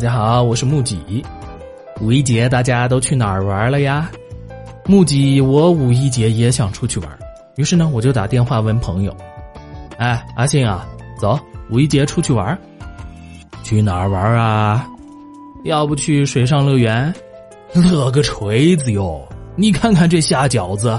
[0.00, 1.22] 家好，我是木吉。
[2.00, 4.10] 五一节大家都去哪儿玩了呀？
[4.86, 7.18] 木吉，我五一节也想出去玩，
[7.56, 9.14] 于是呢，我就打电话问朋友
[9.98, 10.86] ：“哎，阿信啊，
[11.20, 12.58] 走，五一节出去玩。
[13.62, 14.86] 去哪儿玩啊？
[15.64, 17.14] 要不去水上乐园？
[17.74, 19.22] 乐个锤子哟！
[19.54, 20.98] 你看看这下饺子，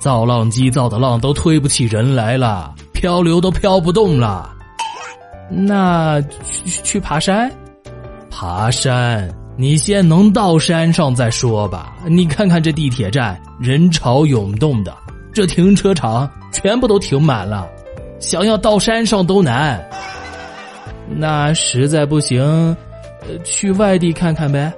[0.00, 4.52] 造浪机造的浪都推不起人来了，漂流都漂不动了。
[5.48, 7.48] 那去去爬山？”
[8.42, 11.94] 爬山，你先能到山上再说吧。
[12.06, 14.92] 你看看这地铁站，人潮涌动的，
[15.32, 17.68] 这停车场全部都停满了，
[18.18, 19.80] 想要到山上都难。
[21.08, 22.42] 那实在不行，
[23.20, 24.72] 呃，去外地看看呗。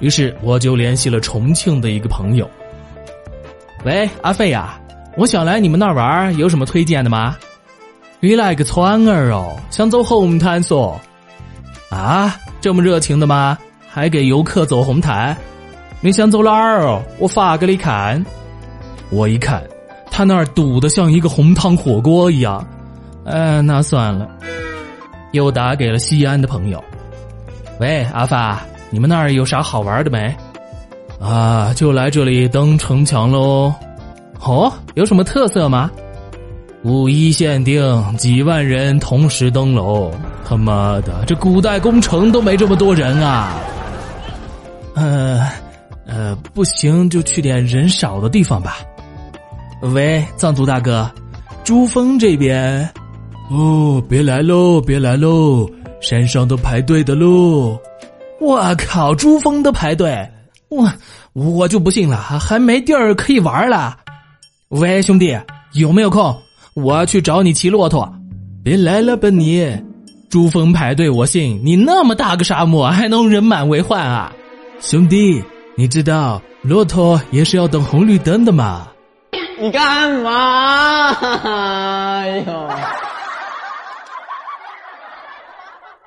[0.00, 2.46] 于是我就联系了重庆的一个朋友。
[3.82, 4.78] 喂，阿飞呀，
[5.16, 7.34] 我想来你们那儿玩，有什么推荐的吗？
[8.20, 10.94] 你来个川儿哦，想走红毯嗦？
[11.88, 12.36] 啊？
[12.60, 13.56] 这么热情的吗？
[13.88, 15.36] 还给游客走红毯？
[16.00, 17.02] 你想走哪儿哦？
[17.18, 18.24] 我发给你看。
[19.10, 19.62] 我一看，
[20.10, 22.64] 他那儿堵得像一个红汤火锅一样。
[23.24, 24.28] 哎，那算了。
[25.32, 26.82] 又打给了西安的朋友。
[27.80, 30.34] 喂，阿发，你们那儿有啥好玩的没？
[31.20, 33.72] 啊，就来这里登城墙喽。
[34.40, 35.90] 哦，有什么特色吗？
[36.84, 40.12] 五一限定，几万人同时登楼。
[40.44, 43.58] 他妈的，这古代工程都没这么多人啊！
[44.94, 45.46] 呃，
[46.06, 48.78] 呃，不行，就去点人少的地方吧。
[49.82, 51.10] 喂，藏族大哥，
[51.64, 52.88] 珠峰这边。
[53.50, 55.68] 哦，别来喽，别来喽，
[56.00, 57.78] 山上都排队的喽。
[58.40, 60.16] 我靠，珠峰都排队，
[60.68, 60.88] 我
[61.32, 63.96] 我就不信了，还没地儿可以玩了。
[64.68, 65.36] 喂，兄弟，
[65.72, 66.34] 有没有空？
[66.82, 68.10] 我要去找你骑骆驼。
[68.62, 69.70] 别来了吧你。
[70.28, 74.30] 珠峰排队，我信你那么大个沙漠还能人满为患啊，
[74.78, 75.42] 兄弟，
[75.74, 78.88] 你知道骆驼也是要等红绿灯的吗？
[79.58, 81.10] 你干嘛？
[81.14, 82.68] 哎呦！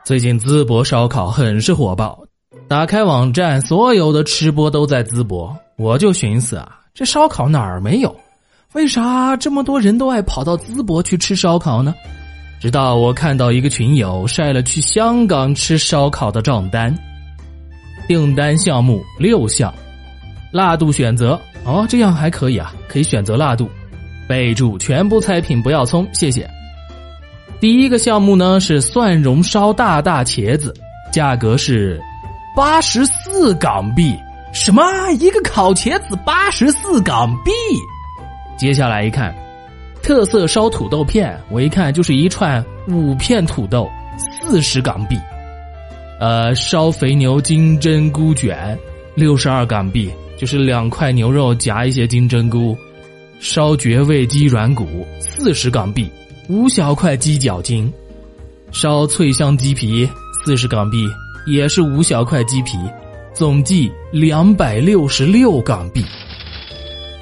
[0.06, 2.20] 最近淄博烧烤很是火爆，
[2.68, 5.58] 打开网站，所有的吃播都在淄博。
[5.78, 8.16] 我就寻思啊，这烧烤哪儿没有？
[8.74, 11.94] 为啥这么多人都爱跑到淄博去吃烧烤呢？
[12.60, 16.96] 直到我看到一个群友晒了去香港吃烧烤的账单，
[18.08, 19.74] 订单项目六项，
[20.54, 23.70] 辣度选择哦，这样还可以啊，可以选择辣度，
[24.28, 26.50] 备注全部菜品不要葱，谢谢。
[27.60, 30.74] 第一个项目呢是蒜蓉烧大大茄子，
[31.12, 32.02] 价格是
[32.56, 34.16] 八十四港币，
[34.54, 34.82] 什么
[35.20, 37.52] 一个烤茄子八十四港币？
[38.62, 39.34] 接下来一看。
[40.04, 43.90] 特色烧土豆片，我一看就是一串五片土豆，
[44.20, 45.18] 四十港币。
[46.20, 48.78] 呃，烧肥牛金针菇卷，
[49.16, 52.78] 六十二港币，就是两块牛肉夹一些金针菇。
[53.40, 54.86] 烧绝味鸡软骨，
[55.20, 56.08] 四十港币，
[56.48, 57.92] 五小块鸡脚筋。
[58.72, 60.08] 烧脆香鸡皮，
[60.46, 61.04] 四十港币，
[61.48, 62.78] 也是五小块鸡皮，
[63.34, 66.06] 总计两百六十六港币。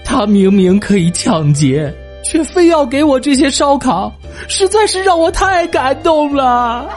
[0.10, 1.94] 他明明可以抢劫。
[2.26, 4.12] 却非要给我这些烧烤，
[4.48, 6.90] 实在是让我太感动了。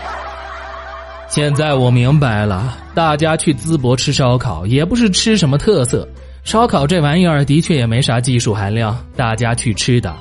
[1.28, 6.08] 现在我明白了，大家去淄博吃烧烤也不是吃什么特色，
[6.42, 8.98] 烧烤这玩意儿的确也没啥技术含量。
[9.14, 10.12] 大家去吃的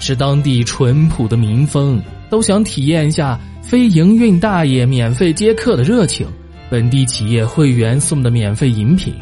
[0.00, 6.26] 是当地淳朴的民风，都想体验一下非营运大爷免费接客的热情，
[6.68, 9.14] 本地企业会员送的免费饮品。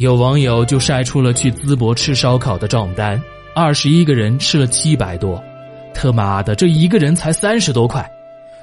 [0.00, 3.22] 有网友就晒出了去淄博吃烧烤的账单。
[3.54, 5.38] 二十一个人吃了七百多，
[5.92, 8.10] 他妈的，这一个人才三十多块。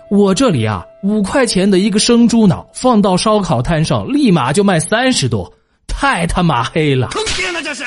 [0.10, 5.54] 我这里啊，五块钱的一个生猪脑放到烧烤摊上，立马就卖三十多，
[5.86, 7.10] 太他妈黑了！
[7.10, 7.84] 坑爹呢这是！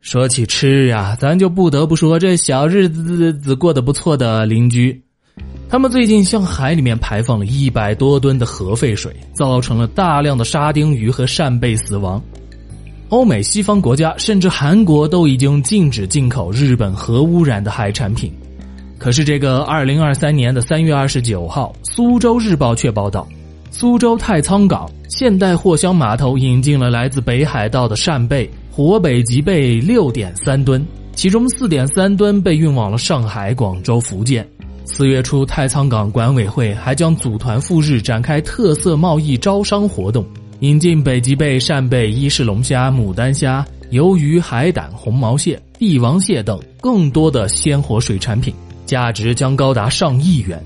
[0.00, 4.98] 说起吃呀，咱就不得不说这小日子子过得不错的邻居，
[5.68, 12.18] 他们最近向海里面排放了一百多吨的核废水，造成了大量的沙丁鱼和扇贝死亡。
[13.10, 18.30] 欧美西方国家甚至韩国都已经禁止进口日本核污染的海产品，
[18.98, 23.26] 可是这个二零二三年的三月二十九号，苏州日报却报道，
[23.70, 34.46] 苏州太仓港现代货箱码头引进了来自北海道的扇贝活北极贝六点三吨，其中四点三吨被运往了上海、广州、福建。
[34.84, 40.26] 四月初，太仓港管委会还将组团赴日展开特色贸易招商活动。
[40.60, 48.52] 引进北极贝、扇贝、伊氏龙虾、牡丹虾、鱿鱼、海胆、红毛蟹、帝王蟹等更多的鲜活水产品，
[48.84, 50.60] 价值将高达上亿元。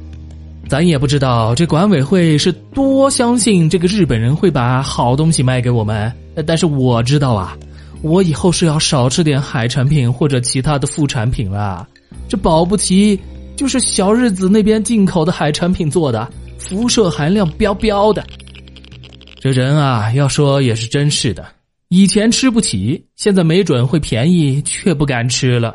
[0.67, 6.11] 咱也不知道这管委会是多相信这个日本人会把好东西卖给我们，
[6.47, 7.55] 但是我知道啊，
[8.01, 11.87] 我以后是要少吃点海产品或者其他的副产品了。
[12.29, 13.21] 这保不齐
[13.57, 16.27] 就是小日子那边进口的海产品做的，
[16.59, 18.25] 辐射含量标标的。
[19.43, 21.45] 这人啊，要说也是真是的，
[21.89, 25.75] 以前吃不起，现在没准会便宜，却不敢吃了。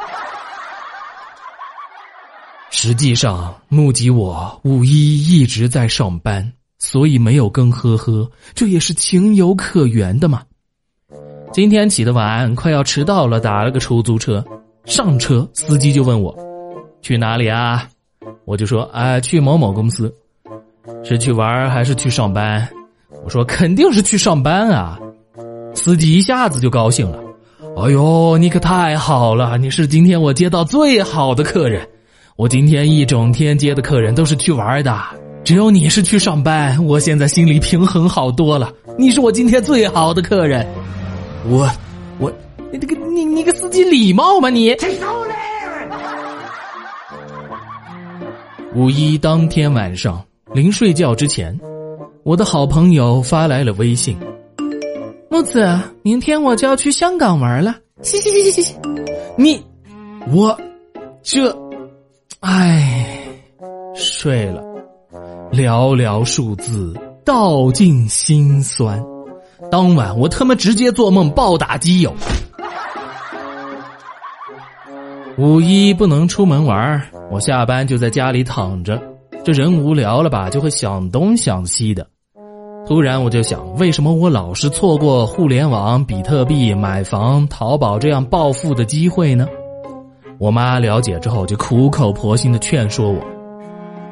[2.69, 10.43] 实际上，目击我五一一直在上班，所以没有跟呵呵，这也是情有可原的嘛。
[11.51, 14.41] 今天起的晚，快要迟到了，打了个出租车，
[14.85, 16.33] 上车司机就问我
[17.01, 17.89] 去哪里啊？
[18.45, 20.15] 我就说啊，去某某公司，
[21.03, 22.65] 是去玩还是去上班？
[23.27, 24.97] 我说肯定是去上班啊。
[25.73, 27.19] 司机一下子就高兴了，
[27.75, 31.85] 哎呦，你可太好了，你是今天我接到最好的客人。
[32.37, 34.97] 我今天一整天接的客人都是去玩的，
[35.43, 36.81] 只有你是去上班。
[36.85, 38.71] 我现在心里平衡好多了。
[38.97, 40.65] 你是我今天最好的客人。
[41.49, 41.69] 我，
[42.19, 42.31] 我，
[42.71, 44.73] 你这个你你个司机礼貌吗你？
[48.73, 51.59] 五一当天晚上临睡觉之前，
[52.27, 54.17] 我的好朋友发来了微信
[55.31, 58.75] ：“木子，明天我就要去香港玩了。”嘻嘻嘻嘻嘻，
[59.37, 59.63] 你，
[60.33, 60.59] 我，
[61.23, 61.57] 这。
[62.41, 63.17] 唉，
[63.95, 64.61] 睡了，
[65.53, 66.93] 寥寥数字，
[67.23, 69.01] 道尽心酸。
[69.71, 72.13] 当晚我他妈直接做梦暴打基友。
[75.37, 77.01] 五一不能出门玩，
[77.31, 79.01] 我下班就在家里躺着。
[79.45, 82.05] 这人无聊了吧，就会想东想西的。
[82.87, 89.45] 突然我就想，为什么我老是错过互联网、比特币、买房、淘宝这样暴富的机会呢？
[90.39, 93.19] 我妈了解之后，就苦口婆心的劝说我，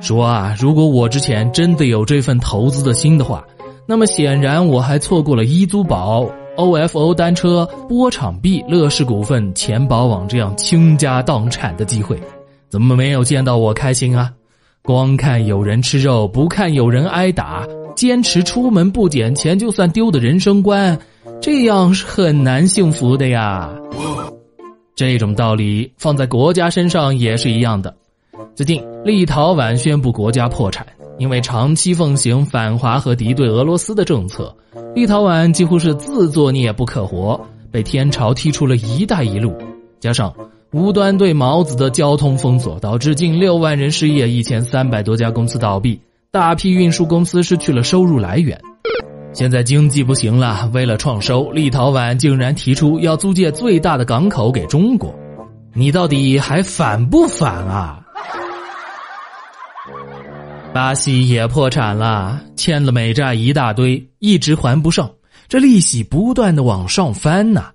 [0.01, 3.45] 说啊，如果我之前真的有这份投资的心的话，
[3.88, 12.19] 那么显然我还错过了一租宝、OFO 单车、波场币、乐视股份、钱宝网这样倾家荡产的机会，
[12.68, 14.33] 怎么没有见到我开心啊？
[14.86, 20.98] 光看有人吃肉，不看有人挨打，坚持出门不捡钱就算丢的人生观，
[21.42, 23.74] 这样是很难幸福的呀。
[24.96, 27.94] 这种道理放在国家身上也是一样的。
[28.54, 30.86] 最近，立陶宛宣布国家破产，
[31.18, 34.56] 因为长期奉行反华和敌对俄罗斯的政策，
[34.94, 37.40] 立陶宛几乎是自作孽不可活，
[37.72, 39.52] 被天朝踢出了一带一路。
[40.00, 40.31] 加上
[40.75, 45.98] 无端对毛子的交通封锁，导致近六万人失业，一千三百多家公司倒闭，
[46.31, 48.60] 大批运输公司失去了收入来源。
[49.31, 55.18] 现在经济不行了，为了创收，立陶宛竟然提出要租借最大的港口给中国，
[55.74, 58.01] 你到底还反不反啊？
[60.74, 65.10] 巴西也破产了，欠了美债一大堆，一直还不上，
[65.48, 67.71] 这利息不断的往上翻呐。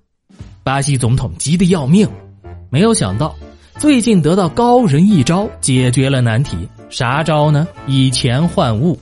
[0.63, 2.07] 巴西总统急得要命，
[2.71, 3.35] 没有想到
[3.79, 6.69] 最近得到高人一招，解决了难题。
[6.89, 7.67] 啥招呢？
[7.87, 8.97] 以钱换物。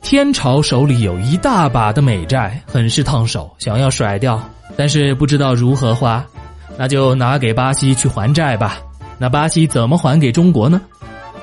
[0.00, 4.40] 天朝手里有一大把的美债，很是烫手，想要甩掉，
[4.76, 6.24] 但是不知道如何花，
[6.76, 8.78] 那就拿给巴西去还债吧。
[9.18, 10.80] 那巴西怎么还给中国呢？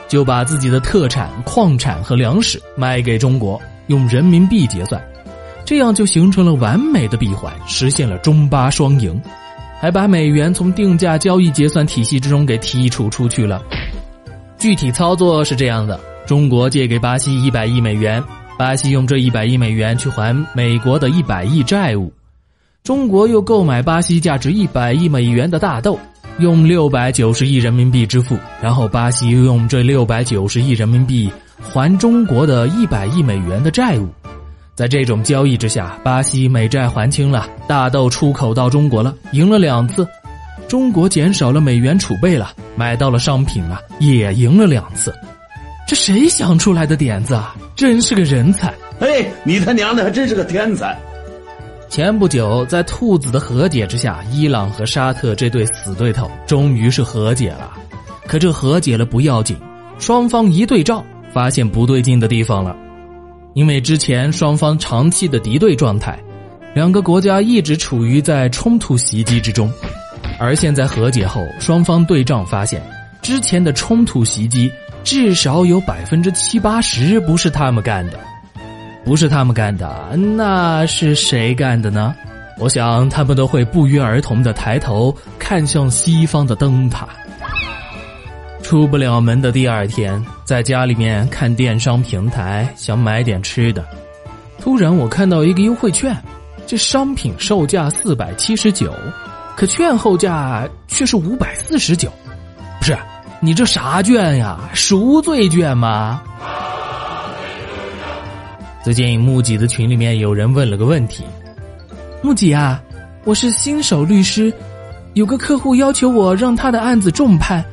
[0.07, 5.01] 就把自己的特产、矿产和粮食卖给中国，用人民币结算，
[5.65, 9.19] 这样就形成了完美的闭环，实现了中巴双赢，
[9.79, 13.61] 还把美元从定价交易结算体系之中给剔除出去了。
[14.57, 18.23] 具体操作是这样的：中国借给巴西一百亿美元。
[18.57, 22.11] 巴西用这一百亿美元去还美国的一百亿债务，
[22.83, 25.97] 中国又购买巴西价值一百亿美元的大豆，
[26.39, 31.31] 用六百九十亿人民币支付，然后巴西又用这六百九十亿人民币
[31.61, 34.09] 还中国的一百亿美元的债务。
[34.79, 40.05] 在这种交易之下，巴西美债还清了，大豆出口到中国了，赢了两次；
[40.69, 45.13] 中国减少了美元储备了，买到了商品了，也赢了两次。
[45.85, 47.57] 这谁想出来的点子啊？
[47.75, 48.73] 真是个人才！
[49.01, 50.97] 哎，你他娘的还真是个天才！
[51.89, 57.73] 前不久，在兔子的和解之下，伊朗和沙特这对死对头终于是和解了。
[58.25, 59.57] 可这和解了不要紧，
[59.99, 62.73] 双方一对照，发现不对劲的地方了。
[63.59, 66.17] 因为之前双方长期的敌对状态，
[66.73, 69.69] 两个国家一直处于在冲突袭击之中。
[70.39, 72.81] 而现在和解后，双方对账发现，
[73.21, 74.71] 之前的冲突袭击。
[75.03, 78.19] 至少有百分之七八十不是他们干的，
[79.03, 82.15] 不是他们干的，那是谁干的呢？
[82.59, 87.07] 我想他们都会不约而同的抬头看向西方的灯塔。
[88.69, 93.83] 出不了门的第二天，在家里面看电商平台，想买点吃的。
[94.59, 96.15] 突然，我看到一个优惠券，
[96.67, 98.93] 这商品售价四百七十九，
[99.55, 102.11] 可券后价却是五百四十九。
[102.77, 102.95] 不是，
[103.39, 104.59] 你这啥券呀？
[104.75, 106.21] 赎罪券吗？
[108.83, 111.23] 最近木吉的群里面有人问了个问题：
[112.21, 112.79] 木吉啊，
[113.23, 114.53] 我是新手律师，
[115.15, 117.65] 有个客户要求我让他的案子重判。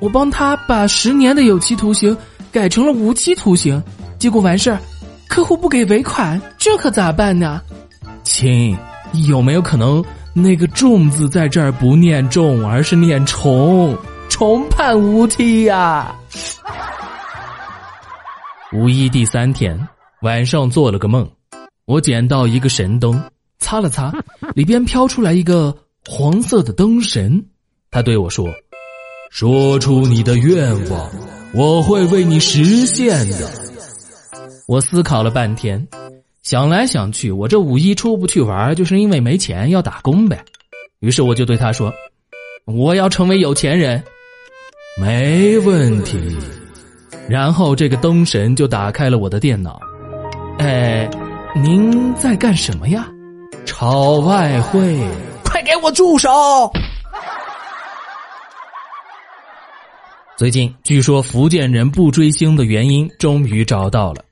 [0.00, 2.16] 我帮他把十年的有期徒刑
[2.52, 3.82] 改成了无期徒刑，
[4.18, 4.78] 结果完事儿，
[5.28, 7.60] 客户不给尾款，这可咋办呢？
[8.22, 8.76] 亲，
[9.26, 13.96] 有没有可能那个“重”字在这儿不念“重”，而是念“重”？
[14.28, 16.14] 重判无期呀！
[18.72, 19.88] 五一第三天
[20.20, 21.28] 晚上做了个梦，
[21.86, 23.20] 我捡到一个神灯，
[23.58, 24.12] 擦了擦，
[24.54, 25.74] 里边飘出来一个
[26.06, 27.44] 黄色的灯神，
[27.90, 28.46] 他对我说。
[29.30, 31.10] 说出你的愿望，
[31.54, 33.50] 我会为你实现的。
[34.66, 35.86] 我思考了半天，
[36.42, 40.42] 想来想去，我这五一出不去玩，就是因为没钱要打工呗。
[41.00, 41.92] 于是我就对他说
[42.64, 44.02] ：“我要成为有钱人。”
[45.00, 46.18] 没问题。
[47.28, 49.78] 然后这个灯神就打开了我的电脑。
[50.58, 51.08] 哎，
[51.54, 53.06] 您在干什么呀？
[53.64, 54.98] 炒外汇。
[55.44, 56.30] 快给我住手！
[60.38, 64.24] 最近据说福建人不追星的原因终于找到了。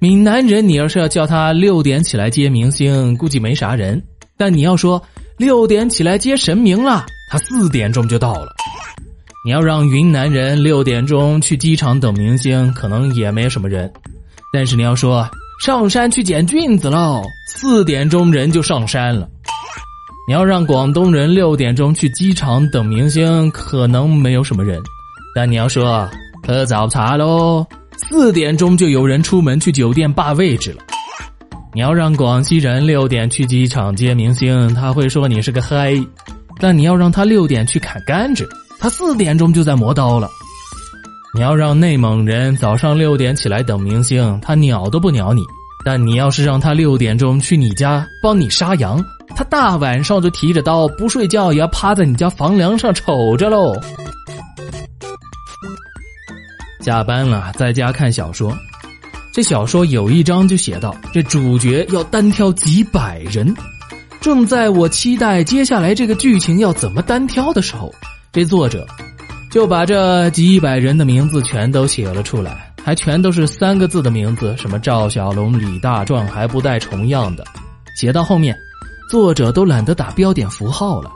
[0.00, 4.00] 闽南人，你要是要叫他六点起来接明星，估计没啥人；
[4.38, 5.02] 但你要说
[5.36, 8.48] 六点起来接神明了，他四点钟就到了。
[9.44, 13.86] 你要让云南人六点钟去机场等明星，可能也没什么人；
[14.50, 15.28] 但是你要说
[15.62, 19.28] 上山去捡菌子喽，四点钟人就上山了。
[20.26, 24.82] 你要让广东人六点钟去机场等明星，可能没有什么人。
[25.36, 26.08] 但你要说
[26.46, 27.66] 喝早茶喽，
[28.08, 30.78] 四点钟就有人出门去酒店霸位置了。
[31.74, 36.02] 你要让广西人六点去机场接明星，他会说你是个嗨；
[36.58, 38.46] 但你要让他六点去砍甘蔗，
[38.78, 40.26] 他四点钟就在磨刀了。
[41.34, 45.42] 你要让内蒙人早上六点起来等明星，他鸟都不鸟你；
[45.84, 49.04] 但你要是让他六点钟去你家帮你杀羊，
[49.36, 53.78] 他大晚上就提着刀不睡觉也要趴在你家房梁上瞅着喽。
[56.86, 58.56] 下班了，在家看小说。
[59.32, 63.52] 这小说有一章就写到，这主角要单挑几百人。
[64.20, 67.92] 正在我期待接下来这个剧情要怎么单挑的时候，
[68.32, 68.86] 这作者
[69.50, 77.42] 就把这几百人的名字全都写了出来，还全都是三个字的名字，什么赵小龙、李大壮，还不带重样的。
[78.00, 78.56] 写到后面，
[79.10, 81.10] 作者都懒得打标点符号了。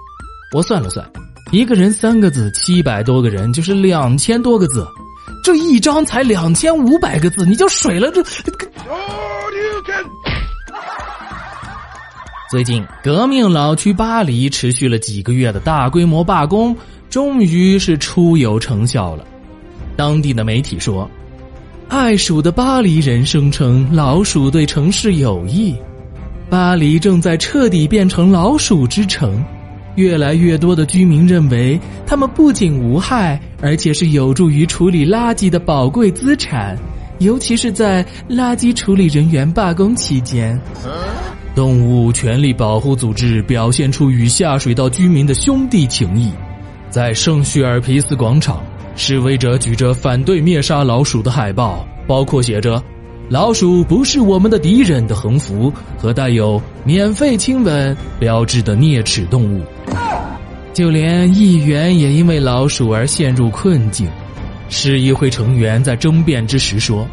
[0.53, 1.09] 我算了算，
[1.53, 4.85] 一个人三个字，七百多个人就是两千多个字。
[5.43, 8.23] 这一章才两千五百个字，你就水了这。
[12.51, 16.77] 最近，革命老区巴黎持续了几个月的大规模罢工，
[17.09, 19.25] 终于是初有成效了。
[19.97, 21.09] 当地的媒体说，
[21.89, 25.75] 爱鼠的巴黎人声称老鼠对城市有益，
[26.49, 29.43] 巴黎正在彻底变成老鼠之城。
[29.97, 36.77] 越来越多的居民认为，它们不仅无害，而且是有助于处理垃圾的宝贵资产，
[37.19, 40.59] 尤其是在垃圾处理人员罢工期间。
[41.55, 46.31] 动物权利保护组织表现出与下水道居民的兄弟情谊，
[46.89, 48.63] 在圣叙尔皮斯广场，
[48.95, 52.83] 示威者举着反对灭杀老鼠的海报，包括写着。
[53.29, 59.63] 老鼠不是我们的敌人的横幅和带有“免费亲吻”标志的啮齿动物，
[60.81, 64.09] 就连议员也因为老鼠而陷入困境。
[64.71, 67.07] 市议会成员在争辩之时说：“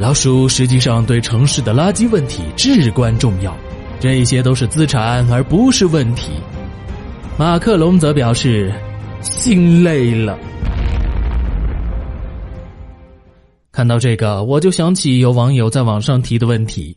[0.00, 3.56] 老鼠实际上对城市的垃圾问题至关重要，
[4.00, 6.32] 这些都是资产而不是问题。”
[7.38, 8.74] 马克龙则表示
[9.22, 10.36] ：“心累了。”
[13.70, 16.96] 看到这个，我就想起有网友在网上提的问题：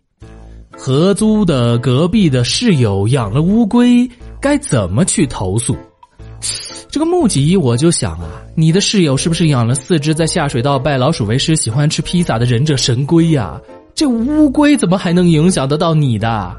[0.75, 4.09] 合租的隔壁的室友养了乌龟，
[4.41, 5.77] 该怎么去投诉？
[6.91, 13.61] 这个木吉，我就想啊，你的室友是不是养了四只在下水道拜老鼠为师、喜欢吃披萨的忍者神龟呀？
[13.93, 16.55] 这乌龟怎么还能影响得到你的？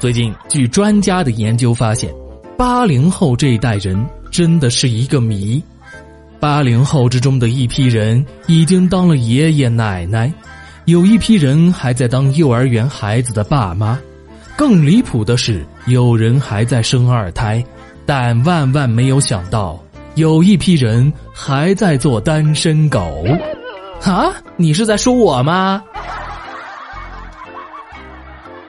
[0.00, 2.12] 最近，据专家的研究发现，
[2.58, 5.62] 八零后这一代人真的是一个谜。
[6.40, 10.32] 八零后之中的一批人已经当了爷爷奶奶，
[10.86, 13.96] 有一批人还在当幼儿园孩子的爸妈，
[14.56, 17.64] 更离谱的是，有人还在生二胎，
[18.06, 19.82] 但万万没有想到，
[20.14, 23.00] 有一批人还在做单身狗。
[24.02, 25.82] 啊，你是在说我吗？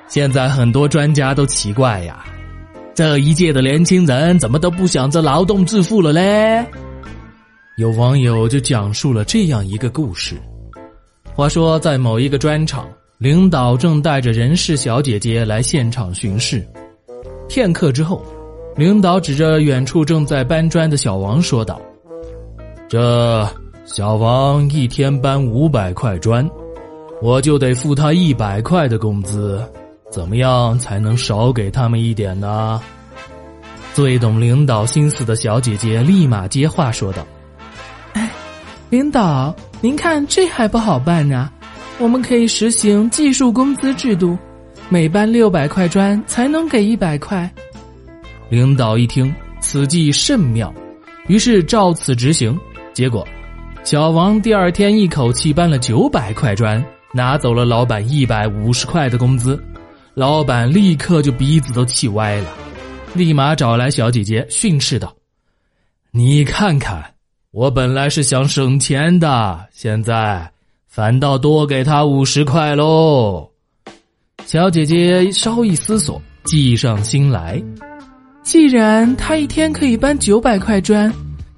[0.08, 2.24] 现在很多专家都奇怪呀，
[2.96, 6.66] 这一届的年轻人怎么都不想着劳动致富了嘞？
[7.78, 10.36] 有网友就讲述了这样一个故事：
[11.36, 16.64] 话说，在某一个砖厂，领导正带着人事小姐姐来现场巡视。
[17.54, 18.26] 片刻之后，
[18.76, 21.80] 领导指着远处正在搬砖的小王说道
[22.90, 23.48] ：“这
[23.86, 26.50] 小王一天搬五百块砖，
[27.22, 29.64] 我就得付他一百块的工资。
[30.10, 32.82] 怎么样才能少给他们一点呢？”
[33.94, 37.24] 最懂领导心思的小姐姐立马接话说道。
[38.14, 38.32] 哎
[38.90, 41.52] 领导，您看这还不好办呢，
[42.00, 44.36] 我们可以实行技术工资制度，
[44.94, 47.52] 每搬六百块砖才能给一百块。
[48.48, 50.72] 领导一听，此计甚妙，
[51.26, 52.56] 于是照此执行。
[52.94, 53.28] 结果，
[53.84, 59.60] 小王第二天一口气搬了九百块砖，拿走了老板一百五十块的工资。
[60.14, 62.50] 老板立刻就鼻子都气歪了，
[63.16, 65.12] 立马找来小姐姐训斥道
[66.14, 67.04] ：“你看看。”
[67.50, 70.52] 我本来是想省钱的，现在
[70.88, 73.50] 反倒多给他五十块喽。
[74.46, 77.62] 小姐姐稍一思索，计上心来。
[78.44, 81.12] 既然他一天可以搬九百块砖，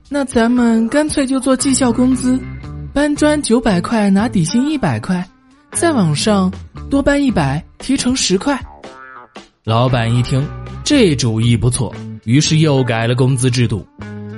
[0.08, 2.39] 那咱们干脆就做绩效工资，
[2.94, 5.27] 搬砖九百块拿底薪一百块，
[5.74, 6.51] 再往上
[6.89, 8.58] 多搬一百提成十块。
[9.63, 10.48] 老板一听
[10.84, 13.86] 这主意不错，于是又改了工资制度。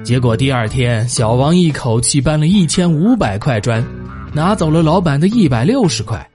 [0.04, 3.86] 结果第二天，小王一口气搬了一千五百块砖，
[4.34, 6.26] 拿走了老板的一百六十块，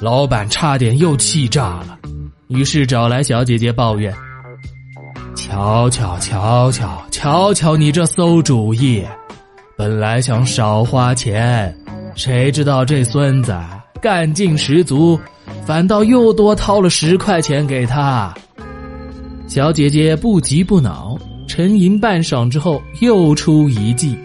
[0.00, 1.98] 老板差点又气炸了，
[2.46, 4.14] 于是找来小姐姐抱怨
[5.34, 9.02] ：“瞧瞧瞧瞧瞧瞧，你这馊主意！
[9.76, 11.74] 本来想少花钱，
[12.14, 13.56] 谁知道这孙子
[14.00, 15.18] 干劲十足，
[15.66, 18.32] 反倒又多掏了十块钱给他。”
[19.48, 21.18] 小姐姐不急不恼。
[21.48, 24.16] 沉吟半晌之后，又出一计。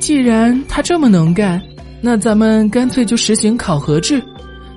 [0.00, 1.60] 既然他这么能干，
[2.00, 4.20] 那咱们干脆就实行考核制，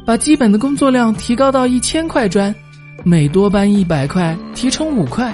[0.05, 2.53] 把基本的工作量提高到一千块砖，
[3.03, 5.33] 每多搬一百块提成五块，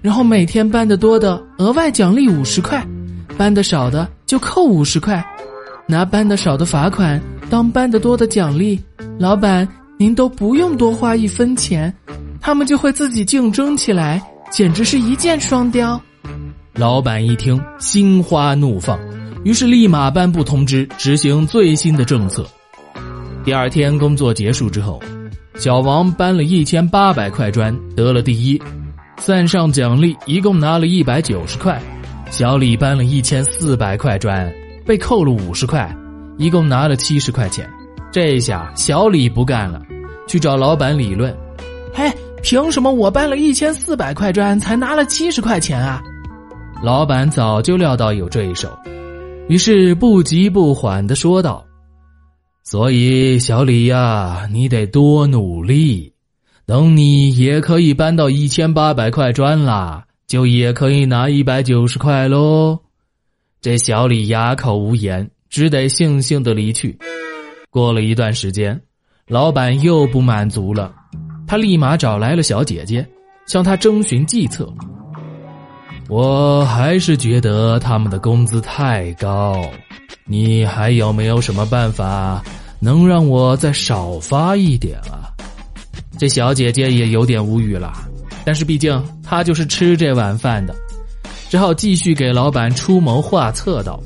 [0.00, 2.86] 然后每天搬得多的额外奖励五十块，
[3.36, 5.24] 搬得少的就扣五十块，
[5.86, 8.80] 拿搬得少的罚款当搬得多的奖励。
[9.18, 9.66] 老板，
[9.98, 11.92] 您都不用多花一分钱，
[12.40, 14.22] 他们就会自己竞争起来。
[14.50, 16.00] 简直是一箭双雕！
[16.74, 18.98] 老板一听，心花怒放，
[19.44, 22.44] 于是立马颁布通知，执行最新的政策。
[23.42, 25.00] 第二天工作结束之后，
[25.54, 28.60] 小王搬了一千八百块砖，得了第一，
[29.18, 31.80] 算上奖励，一共拿了一百九十块。
[32.30, 34.52] 小李搬了一千四百块砖，
[34.86, 35.92] 被扣了五十块，
[36.36, 37.68] 一共拿了七十块钱。
[38.12, 39.82] 这下小李不干了，
[40.28, 41.36] 去找老板理论
[41.94, 42.10] ：“嘿！”
[42.42, 46.02] 凭什么我搬了一千四百块砖才拿了七十块钱啊？
[46.82, 48.70] 老板早就料到有这一手，
[49.48, 51.62] 于是不急不缓的说道
[52.62, 56.12] ：“所以小李呀，你得多努力，
[56.66, 62.78] 等你也可以搬到一千八百块砖啦，就也可以拿一百九十块喽。”
[63.60, 66.98] 这小李哑口无言，只得悻悻的离去。
[67.70, 68.80] 过了一段时间，
[69.26, 70.94] 老板又不满足了。
[71.46, 73.06] 他立马找来了小姐姐，
[73.46, 74.72] 向她征询计策。
[76.08, 79.60] 我还是觉得他们的工资太高，
[80.30, 82.40] 你还有没有什么办法
[82.78, 85.26] 能让我再少发一点啊？
[86.16, 87.92] 这小姐姐也有点无语了，
[88.44, 90.72] 但是毕竟她就是吃这碗饭的，
[91.48, 94.00] 只好继续给老板出谋划策道：“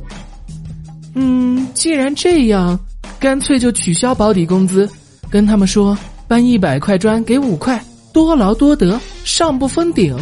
[1.15, 2.81] 嗯，既然这样，
[3.21, 4.89] 干脆就取消保底工资，
[5.29, 5.95] 跟他们说。”
[6.27, 7.79] 搬一百块砖给五块，
[8.11, 10.17] 多劳多得，上不封顶。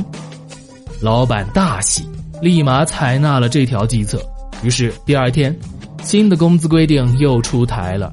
[1.00, 2.04] 老板大喜，
[2.42, 4.20] 立马采纳了这条计策。
[4.64, 5.56] 于是第二天，
[6.02, 8.12] 新的工资规定又出台了。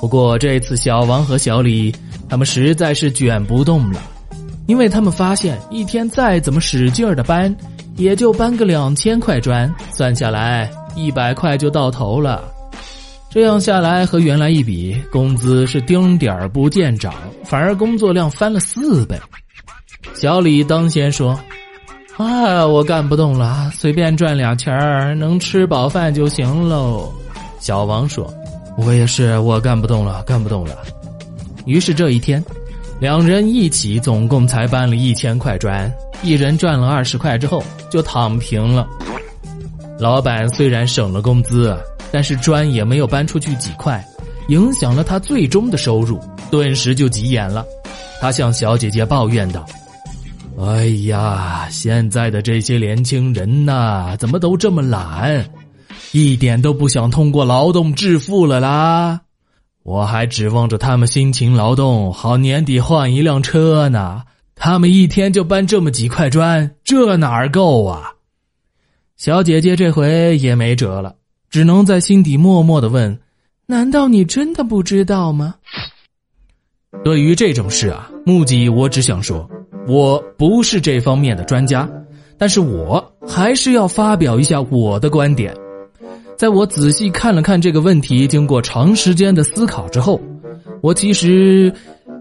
[0.00, 1.94] 不过这次小王和小李
[2.28, 4.02] 他们实在是卷不动了，
[4.66, 7.54] 因为他们发现一天再怎么使劲儿的搬，
[7.96, 12.44] 也就搬个两千块砖，算下来一百块就到头了。
[13.30, 17.12] 这样下来和原来一比，工资是丁点儿不见涨，
[17.44, 19.18] 反而工作量翻了四倍。
[20.14, 21.38] 小李当先说
[22.18, 27.12] ：“哎，我干不动了，随便赚俩钱儿，能吃饱饭就行喽。”
[27.60, 28.32] 小王说
[28.78, 30.78] ：“我也是，我干不动了，干不动了。”
[31.66, 32.42] 于是这一天，
[33.00, 38.86] 两人一起总共才搬了一千块砖，一人赚了二十块之后就躺平了。
[39.98, 41.76] 老板虽然省了工资，
[42.10, 44.02] 但是砖也没有搬出去几块，
[44.48, 46.18] 影响了他最终的收入，
[46.50, 47.64] 顿时就急眼了。
[48.20, 49.66] 他向小姐姐抱怨道
[50.58, 55.44] ：“哎呀，现在的这些年轻人呐，怎么都这么懒，
[56.12, 59.20] 一点都不想通过劳动致富了啦！”
[59.84, 64.22] 我还指望着他们辛勤劳动，好年底换一辆车呢。
[64.54, 68.14] 他们一天就搬这么几块砖，这哪儿够啊？
[69.16, 71.14] 小姐姐这回也没辙了，
[71.50, 73.20] 只能在心底默默的问
[73.66, 75.54] ：“难道你真的不知道吗？”
[77.04, 79.48] 对于这种事啊，木吉，我只想说，
[79.86, 81.88] 我不是这方面的专家，
[82.36, 85.54] 但是我还是要发表一下我的观点。
[86.36, 90.20] 在我仔细看了看这个问题，经过长时间的思考之后，
[90.82, 91.72] 我其实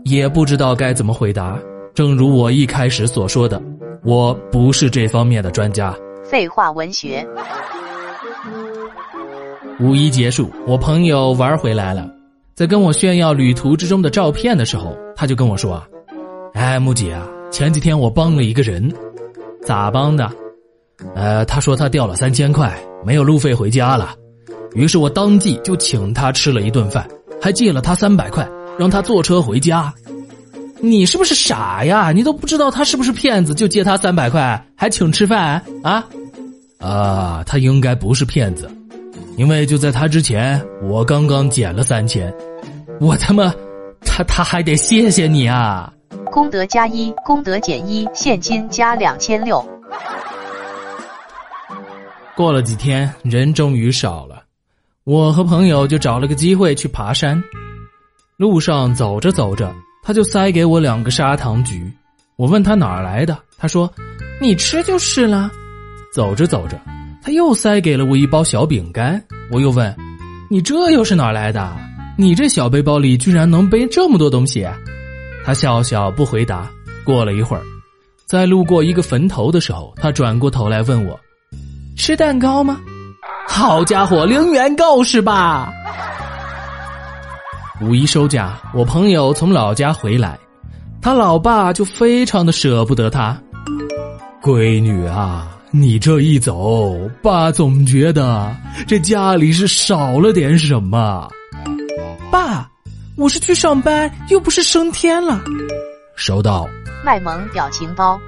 [0.06, 1.60] 也不知道该怎么回答。
[1.93, 3.62] 正如我一开始所说的，
[4.04, 5.95] 我不是这方面的专家。
[6.23, 7.28] 废话文学。
[9.80, 12.10] 五一结束，我朋友玩回来了，
[12.54, 15.84] 在跟我炫耀旅途之中的照片的时候，他就跟我说
[16.56, 18.94] ：“哎，木姐啊，前几天我帮了一个人，
[19.65, 20.30] 咋帮的？
[21.15, 24.13] 呃，他说他掉了三千块。”没有路费回家了，
[24.74, 27.08] 于是我当即就请他吃了一顿饭，
[27.39, 28.46] 还借了他三百块，
[28.78, 29.94] 让他坐车回家。
[30.82, 32.12] 你是不是傻呀？
[32.12, 36.06] 你都不知道他是不是骗子，就借他三百块还请吃饭啊？
[36.80, 38.70] 啊，他应该不是骗子，
[39.38, 42.34] 因为就在他之前，我刚刚捡了三千，
[43.00, 43.54] 我他妈，
[44.02, 45.94] 他他还得谢谢你啊！
[46.36, 49.65] 功德加一，功德减一，现金加两千六。
[52.36, 54.43] 过了几天，人终于少了，
[55.06, 57.41] 我和朋友就找了个机会去爬山。
[58.36, 61.89] 路上走着走着，他就塞给我两个砂糖橘。
[62.36, 63.89] 我问他哪儿来的，他说
[64.41, 65.50] ：“你吃就是了。”
[66.12, 66.78] 走着走着，
[67.24, 69.24] 他又塞给了我一包小饼干。
[69.50, 69.95] 我又问
[70.52, 71.74] ：“你这又是哪儿来的？
[72.17, 74.67] 你这小背包里居然能背这么多东西？”
[75.46, 76.68] 他笑笑不回答。
[77.04, 77.62] 过了一会儿，
[78.26, 81.20] 在路过一个坟头的时候，他转过头来问我。
[81.96, 82.82] 吃蛋糕吗？
[83.48, 85.72] 好家伙，零元购是吧？
[87.80, 90.38] 五一收假，我朋友从老家回来，
[91.02, 93.40] 他老爸就非常的舍不得他。
[94.42, 98.56] 闺女啊，你这一走，爸总觉得
[98.88, 101.30] 这家里是少了点什么。
[102.32, 102.68] 爸，
[103.17, 105.41] 我是去上班，又不是升天了。
[106.17, 106.67] 收到。
[107.04, 108.19] 卖萌表情包。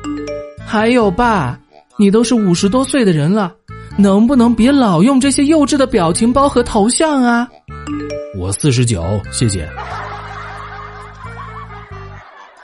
[0.66, 1.58] 还有爸。
[2.00, 3.52] 你都是五十多岁的人了，
[3.98, 7.48] 能不能别老用这些幼稚的表情包和头像啊？
[8.38, 9.68] 我四十九，谢谢。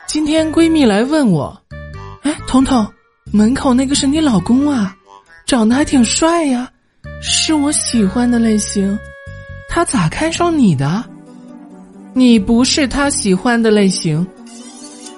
[0.05, 1.59] 今天闺蜜来问我，
[2.21, 2.87] 哎，彤彤，
[3.31, 4.95] 门口那个是你老公啊？
[5.47, 6.69] 长得还挺帅呀，
[7.23, 8.97] 是我喜欢的类型。
[9.67, 11.03] 他咋看上你的？
[12.13, 14.25] 你不是他喜欢的类型。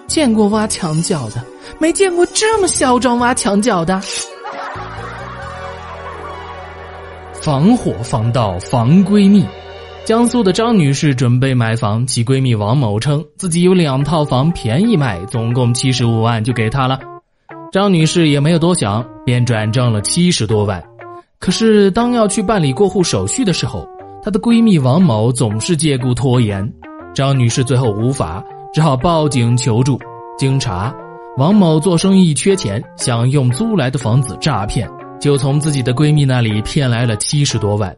[0.07, 1.43] 见过挖墙脚的。
[1.77, 4.01] 没见过这么嚣张挖墙脚的。
[7.33, 9.45] 防火防盗防闺蜜，
[10.05, 16.99] 江苏的张女士准备买房，其闺蜜王某称自己有两套房便宜卖，总共七十五万就给她了。
[17.71, 20.81] 张女士也没有多想，便转账了七十多万。
[21.39, 23.85] 可是当要去办理过户手续的时候，
[24.25, 26.67] 她的闺蜜王某总是借故拖延，
[27.13, 29.99] 张女士最后无法，只好报警求助。
[30.35, 30.91] 经查。
[31.37, 34.89] 王某做生意缺钱，想用租来的房子诈骗，
[35.21, 37.95] 就从自己的闺蜜那里骗来了七十多万。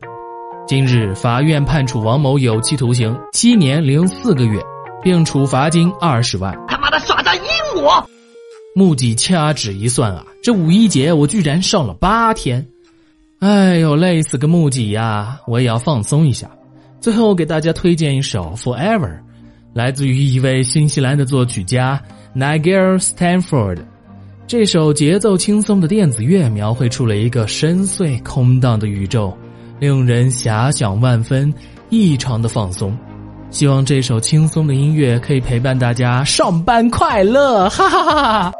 [0.67, 4.61] 今日法院判处王某有期徒刑七年零四个月，
[5.01, 6.53] 并处罚金二十万。
[6.67, 7.41] 他妈的耍诈阴
[7.81, 8.05] 我！
[8.75, 12.67] 木吉掐指一算啊，这五一节我居然上了八天，
[13.39, 15.39] 哎呦，累死个木吉呀！
[15.45, 16.49] 我也要放松一下。
[16.99, 18.99] 最后给大家推荐一首《Forever》，
[19.73, 22.01] 来自于一位新西兰的作曲家。
[22.35, 23.77] Nigel Stanford，
[24.47, 29.37] 这首节奏轻松的电子乐描绘出了一个深邃空荡的宇宙，
[29.79, 31.53] 令人遐想万分，
[31.89, 32.97] 异常的放松。
[33.51, 38.53] 希望这首轻松的音乐可以陪伴大家上班快乐，哈哈哈哈。